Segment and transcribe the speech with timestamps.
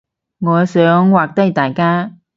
[0.39, 2.17] 我想畫低大家